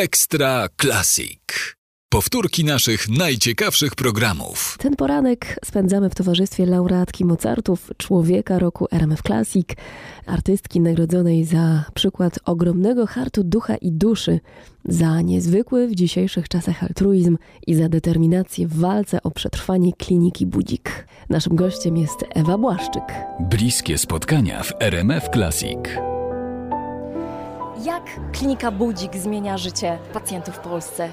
Ekstra 0.00 0.68
Classic. 0.80 1.40
Powtórki 2.08 2.64
naszych 2.64 3.08
najciekawszych 3.08 3.94
programów. 3.94 4.76
Ten 4.78 4.96
poranek 4.96 5.58
spędzamy 5.64 6.10
w 6.10 6.14
towarzystwie 6.14 6.66
laureatki 6.66 7.24
Mozartów, 7.24 7.90
człowieka 7.96 8.58
roku 8.58 8.86
RMF 8.92 9.22
Classic, 9.22 9.68
artystki 10.26 10.80
nagrodzonej 10.80 11.44
za 11.44 11.84
przykład 11.94 12.38
ogromnego 12.44 13.06
hartu 13.06 13.44
ducha 13.44 13.76
i 13.76 13.92
duszy, 13.92 14.40
za 14.84 15.20
niezwykły 15.20 15.88
w 15.88 15.94
dzisiejszych 15.94 16.48
czasach 16.48 16.82
altruizm 16.82 17.38
i 17.66 17.74
za 17.74 17.88
determinację 17.88 18.68
w 18.68 18.78
walce 18.78 19.22
o 19.22 19.30
przetrwanie 19.30 19.92
kliniki 19.92 20.46
Budzik. 20.46 21.06
Naszym 21.28 21.56
gościem 21.56 21.96
jest 21.96 22.24
Ewa 22.34 22.58
Błaszczyk. 22.58 23.04
Bliskie 23.40 23.98
spotkania 23.98 24.62
w 24.62 24.72
RMF 24.80 25.28
Classic. 25.32 26.09
Jak 27.84 28.02
klinika 28.32 28.70
Budzik 28.70 29.16
zmienia 29.16 29.58
życie 29.58 29.98
pacjentów 30.12 30.56
w 30.56 30.58
Polsce? 30.58 31.08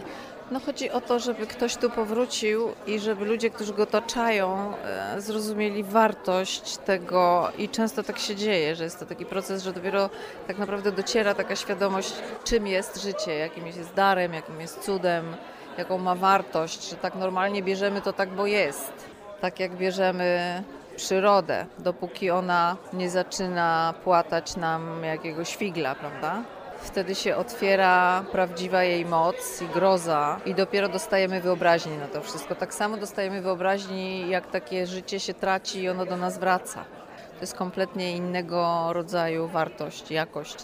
No 0.52 0.59
chodzi 0.59 0.91
o 0.91 1.02
to, 1.02 1.20
żeby 1.20 1.48
ktoś 1.48 1.76
tu 1.76 1.90
powrócił 1.90 2.67
i 2.88 2.99
żeby 2.99 3.26
ludzie, 3.26 3.49
którzy 3.49 3.73
go 3.73 3.84
otaczają, 3.84 4.73
e, 4.85 5.21
zrozumieli 5.21 5.84
wartość 5.84 6.77
tego 6.77 7.52
i 7.57 7.70
często 7.70 8.03
tak 8.03 8.20
się 8.20 8.35
dzieje, 8.35 8.76
że 8.76 8.84
jest 8.84 8.99
to 8.99 9.05
taki 9.05 9.26
proces, 9.26 9.63
że 9.63 9.73
dopiero 9.73 10.09
tak 10.48 10.57
naprawdę 10.57 10.91
dociera 10.91 11.34
taka 11.34 11.55
świadomość, 11.55 12.13
czym 12.43 12.68
jest 12.68 13.02
życie, 13.02 13.35
jakim 13.35 13.68
jest 13.68 13.93
darem, 13.93 14.34
jakim 14.34 14.62
jest 14.62 14.79
cudem, 14.79 15.35
jaką 15.77 15.98
ma 15.98 16.15
wartość, 16.15 16.90
że 16.90 16.95
tak 16.95 17.15
normalnie 17.15 17.63
bierzemy 17.63 18.02
to 18.02 18.13
tak, 18.13 18.29
bo 18.29 18.45
jest. 18.45 18.93
Tak 19.41 19.59
jak 19.59 19.76
bierzemy 19.76 20.63
przyrodę, 20.97 21.65
dopóki 21.79 22.29
ona 22.29 22.77
nie 22.93 23.09
zaczyna 23.09 23.93
płatać 24.03 24.55
nam 24.55 25.03
jakiegoś 25.03 25.55
figla, 25.55 25.95
prawda? 25.95 26.43
Wtedy 26.81 27.15
się 27.15 27.35
otwiera 27.35 28.23
prawdziwa 28.31 28.83
jej 28.83 29.05
moc 29.05 29.61
i 29.61 29.67
groza 29.67 30.39
i 30.45 30.55
dopiero 30.55 30.89
dostajemy 30.89 31.41
wyobraźni 31.41 31.97
na 31.97 32.07
to 32.07 32.21
wszystko. 32.21 32.55
Tak 32.55 32.73
samo 32.73 32.98
dostajemy 32.98 33.41
wyobraźni, 33.41 34.29
jak 34.29 34.51
takie 34.51 34.87
życie 34.87 35.20
się 35.20 35.34
traci 35.34 35.81
i 35.81 35.89
ono 35.89 36.05
do 36.05 36.17
nas 36.17 36.37
wraca. 36.37 36.85
To 37.34 37.41
jest 37.41 37.55
kompletnie 37.55 38.15
innego 38.15 38.87
rodzaju 38.93 39.48
wartość, 39.48 40.11
jakość. 40.11 40.55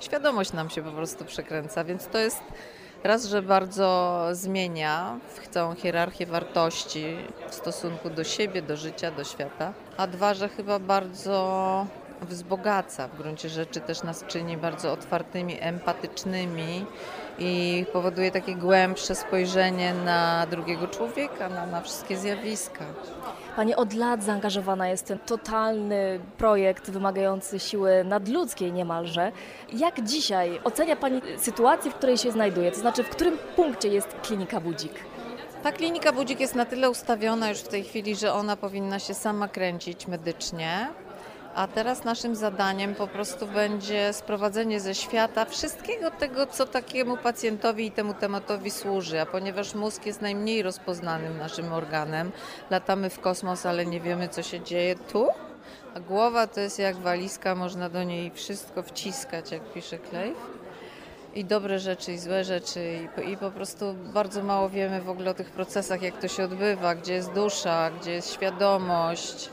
Świadomość 0.00 0.52
nam 0.52 0.70
się 0.70 0.82
po 0.82 0.92
prostu 0.92 1.24
przekręca, 1.24 1.84
więc 1.84 2.06
to 2.06 2.18
jest 2.18 2.42
raz, 3.04 3.24
że 3.24 3.42
bardzo 3.42 4.26
zmienia 4.32 5.18
całą 5.50 5.74
hierarchię 5.74 6.26
wartości 6.26 7.16
w 7.48 7.54
stosunku 7.54 8.10
do 8.10 8.24
siebie, 8.24 8.62
do 8.62 8.76
życia, 8.76 9.10
do 9.10 9.24
świata, 9.24 9.72
a 9.96 10.06
dwa, 10.06 10.34
że 10.34 10.48
chyba 10.48 10.78
bardzo 10.78 11.86
wzbogaca 12.22 13.08
w 13.08 13.16
gruncie 13.16 13.48
rzeczy, 13.48 13.80
też 13.80 14.02
nas 14.02 14.24
czyni 14.26 14.56
bardzo 14.56 14.92
otwartymi, 14.92 15.56
empatycznymi 15.60 16.86
i 17.38 17.84
powoduje 17.92 18.30
takie 18.30 18.54
głębsze 18.54 19.14
spojrzenie 19.14 19.94
na 19.94 20.46
drugiego 20.50 20.88
człowieka, 20.88 21.48
na, 21.48 21.66
na 21.66 21.80
wszystkie 21.80 22.16
zjawiska. 22.16 22.84
Pani 23.56 23.74
od 23.74 23.94
lat 23.94 24.24
zaangażowana 24.24 24.88
jest 24.88 25.04
w 25.04 25.08
ten 25.08 25.18
totalny 25.18 26.20
projekt 26.38 26.90
wymagający 26.90 27.58
siły 27.58 28.04
nadludzkiej 28.04 28.72
niemalże. 28.72 29.32
Jak 29.72 30.02
dzisiaj 30.02 30.60
ocenia 30.64 30.96
Pani 30.96 31.20
sytuację, 31.38 31.90
w 31.90 31.94
której 31.94 32.18
się 32.18 32.32
znajduje? 32.32 32.72
To 32.72 32.80
znaczy, 32.80 33.04
w 33.04 33.08
którym 33.08 33.38
punkcie 33.56 33.88
jest 33.88 34.16
klinika 34.22 34.60
Budzik? 34.60 34.92
Ta 35.62 35.72
klinika 35.72 36.12
Budzik 36.12 36.40
jest 36.40 36.54
na 36.54 36.66
tyle 36.66 36.90
ustawiona 36.90 37.48
już 37.48 37.58
w 37.58 37.68
tej 37.68 37.84
chwili, 37.84 38.16
że 38.16 38.32
ona 38.32 38.56
powinna 38.56 38.98
się 38.98 39.14
sama 39.14 39.48
kręcić 39.48 40.06
medycznie. 40.06 40.88
A 41.54 41.66
teraz 41.66 42.04
naszym 42.04 42.36
zadaniem 42.36 42.94
po 42.94 43.06
prostu 43.06 43.46
będzie 43.46 44.12
sprowadzenie 44.12 44.80
ze 44.80 44.94
świata 44.94 45.44
wszystkiego 45.44 46.10
tego, 46.10 46.46
co 46.46 46.66
takiemu 46.66 47.16
pacjentowi 47.16 47.86
i 47.86 47.90
temu 47.90 48.14
tematowi 48.14 48.70
służy. 48.70 49.20
A 49.20 49.26
ponieważ 49.26 49.74
mózg 49.74 50.06
jest 50.06 50.22
najmniej 50.22 50.62
rozpoznanym 50.62 51.38
naszym 51.38 51.72
organem, 51.72 52.32
latamy 52.70 53.10
w 53.10 53.20
kosmos, 53.20 53.66
ale 53.66 53.86
nie 53.86 54.00
wiemy, 54.00 54.28
co 54.28 54.42
się 54.42 54.60
dzieje 54.60 54.94
tu. 54.94 55.28
A 55.94 56.00
głowa 56.00 56.46
to 56.46 56.60
jest 56.60 56.78
jak 56.78 56.96
walizka, 56.96 57.54
można 57.54 57.88
do 57.88 58.04
niej 58.04 58.30
wszystko 58.30 58.82
wciskać, 58.82 59.52
jak 59.52 59.72
pisze 59.72 59.98
Klejf. 59.98 60.36
I 61.34 61.44
dobre 61.44 61.78
rzeczy, 61.78 62.12
i 62.12 62.18
złe 62.18 62.44
rzeczy, 62.44 63.08
i, 63.26 63.30
i 63.30 63.36
po 63.36 63.50
prostu 63.50 63.94
bardzo 63.94 64.42
mało 64.42 64.68
wiemy 64.68 65.00
w 65.00 65.10
ogóle 65.10 65.30
o 65.30 65.34
tych 65.34 65.50
procesach, 65.50 66.02
jak 66.02 66.20
to 66.20 66.28
się 66.28 66.44
odbywa, 66.44 66.94
gdzie 66.94 67.12
jest 67.12 67.32
dusza, 67.32 67.90
gdzie 67.90 68.12
jest 68.12 68.34
świadomość 68.34 69.50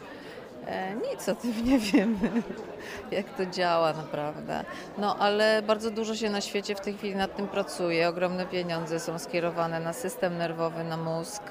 nic 1.11 1.29
o 1.29 1.35
tym 1.35 1.65
nie 1.65 1.79
wiemy, 1.79 2.43
jak 3.11 3.37
to 3.37 3.45
działa 3.45 3.93
naprawdę. 3.93 4.65
No 4.97 5.15
ale 5.19 5.61
bardzo 5.61 5.91
dużo 5.91 6.15
się 6.15 6.29
na 6.29 6.41
świecie 6.41 6.75
w 6.75 6.81
tej 6.81 6.97
chwili 6.97 7.15
nad 7.15 7.35
tym 7.35 7.47
pracuje. 7.47 8.09
Ogromne 8.09 8.45
pieniądze 8.45 8.99
są 8.99 9.19
skierowane 9.19 9.79
na 9.79 9.93
system 9.93 10.37
nerwowy, 10.37 10.83
na 10.83 10.97
mózg. 10.97 11.43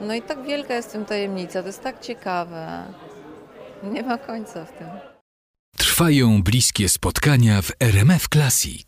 No 0.00 0.14
i 0.14 0.22
tak 0.22 0.42
wielka 0.42 0.74
jest 0.74 0.88
w 0.88 0.92
tym 0.92 1.04
tajemnica, 1.04 1.60
to 1.60 1.66
jest 1.66 1.82
tak 1.82 2.00
ciekawe. 2.00 2.84
Nie 3.82 4.02
ma 4.02 4.18
końca 4.18 4.64
w 4.64 4.72
tym. 4.72 4.88
Trwają 5.76 6.42
bliskie 6.42 6.88
spotkania 6.88 7.62
w 7.62 7.72
RMF 7.80 8.28
Classic. 8.28 8.86